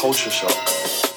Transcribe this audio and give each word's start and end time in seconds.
culture 0.00 0.30
shock. 0.30 1.09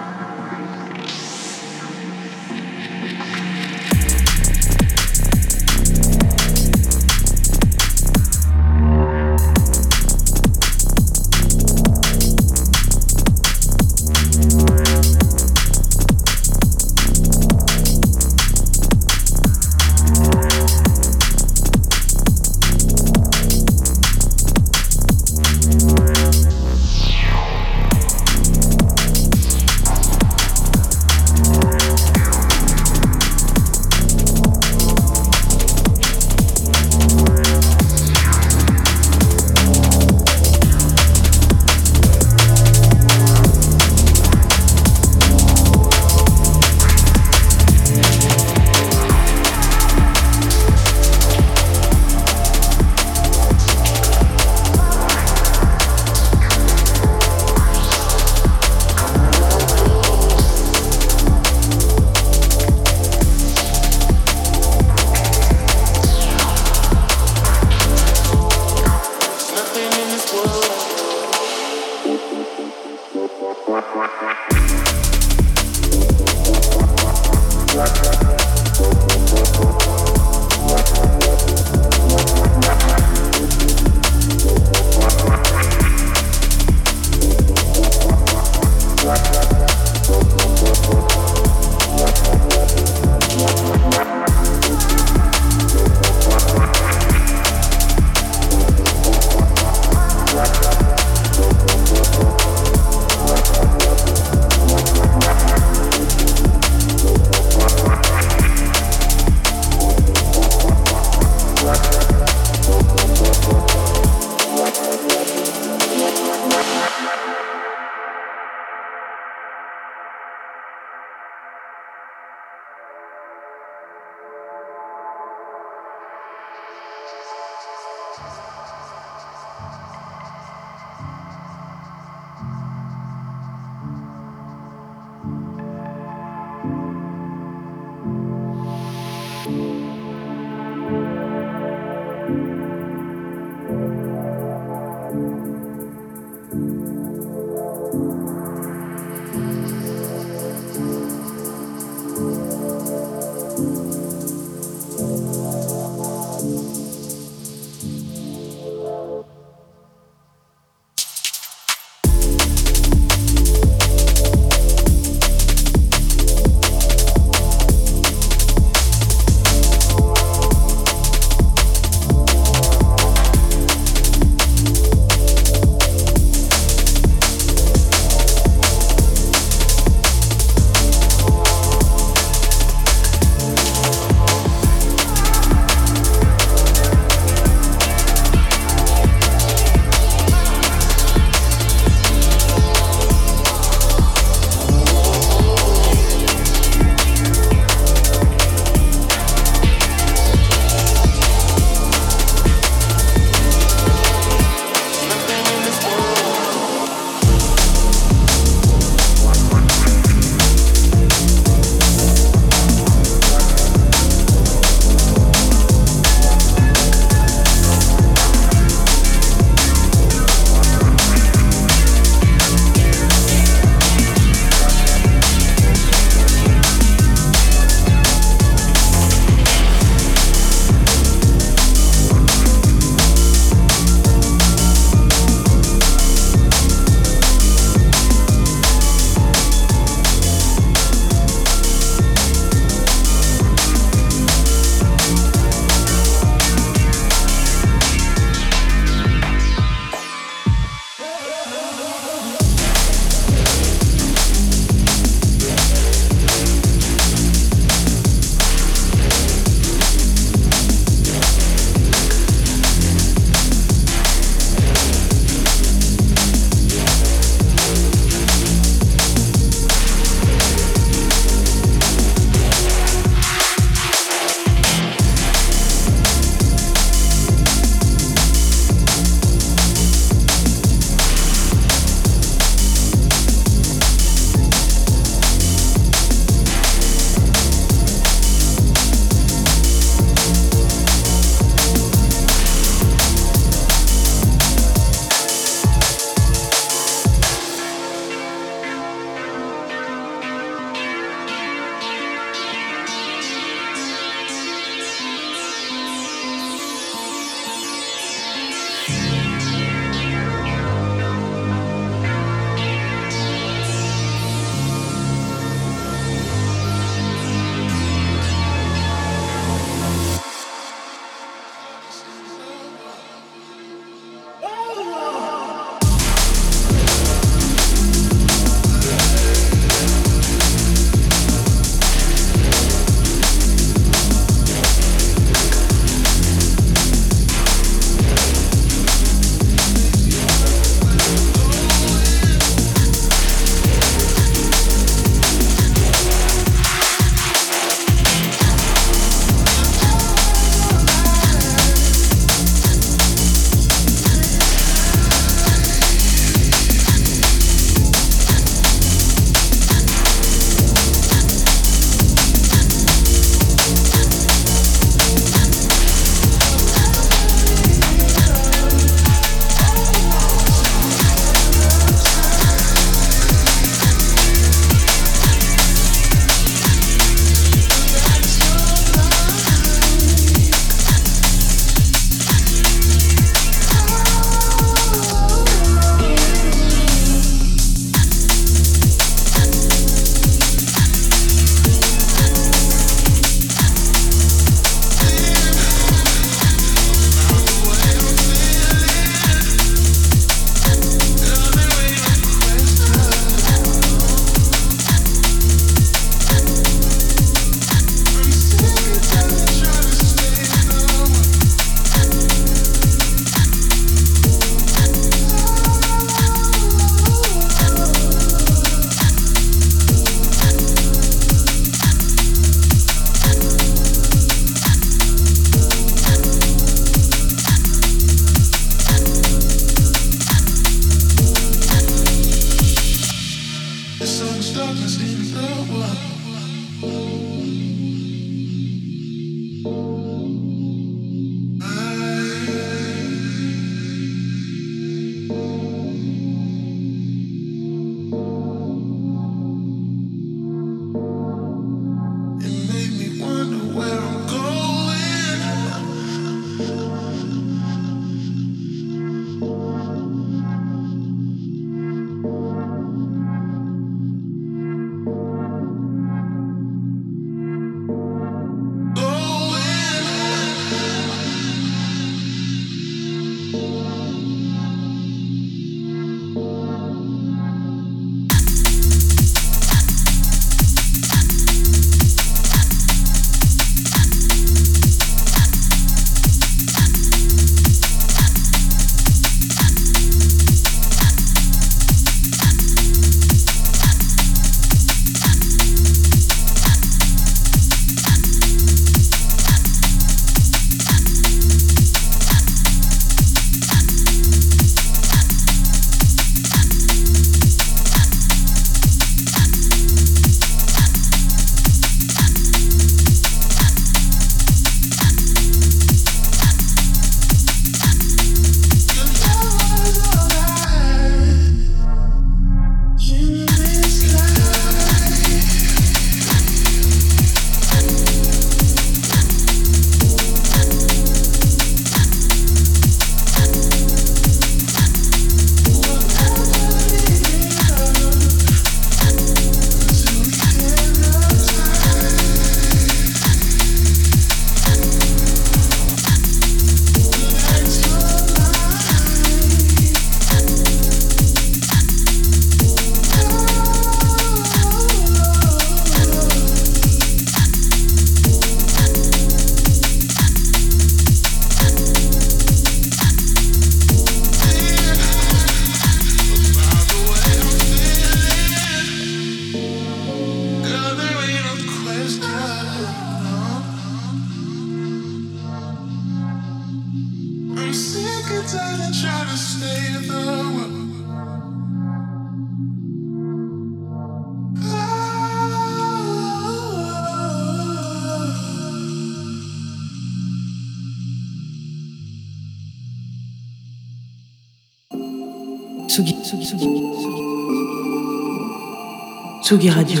Tsugi 599.44 599.68
Radio. 599.68 600.00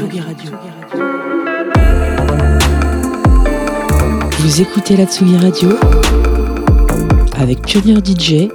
Vous 4.38 4.60
écoutez 4.62 4.96
la 4.96 5.04
Tsugi 5.04 5.36
Radio 5.36 5.68
avec 7.36 7.60
Pionnier 7.60 7.96
DJ 8.02 8.32
et 8.32 8.50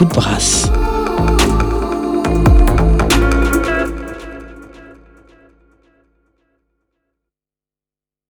Woodbrass. 0.00 0.73